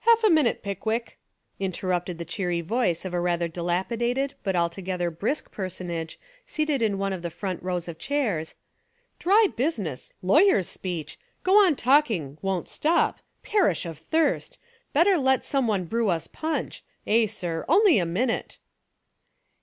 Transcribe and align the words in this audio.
"Half 0.00 0.22
a 0.22 0.28
minute, 0.28 0.62
Pickwick,"— 0.62 1.18
interrupted 1.58 2.18
the 2.18 2.26
cheery 2.26 2.60
voice 2.60 3.06
of 3.06 3.14
a 3.14 3.20
rather 3.22 3.48
dilapidated 3.48 4.34
but 4.42 4.54
al 4.54 4.68
together 4.68 5.10
brisk 5.10 5.50
personage 5.50 6.20
seated 6.44 6.82
in 6.82 6.98
one 6.98 7.14
of 7.14 7.22
the 7.22 7.30
front 7.30 7.62
rows 7.62 7.88
of 7.88 7.98
chairs, 7.98 8.54
"dry 9.18 9.46
business— 9.56 10.12
lawyer's 10.22 10.68
speech— 10.68 11.18
go 11.42 11.56
on 11.64 11.74
talking— 11.74 12.36
won't 12.42 12.68
stop— 12.68 13.20
perish 13.42 13.86
of 13.86 13.96
thirst— 13.96 14.58
better 14.92 15.16
let 15.16 15.42
some 15.42 15.66
one 15.66 15.86
brew 15.86 16.10
us 16.10 16.26
punch— 16.26 16.84
eh, 17.06 17.26
sir— 17.26 17.64
only 17.66 17.96
a 17.96 18.04
minute." 18.04 18.58